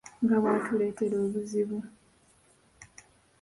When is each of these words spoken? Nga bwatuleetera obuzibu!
Nga 0.23 0.37
bwatuleetera 0.41 1.15
obuzibu! 1.25 1.77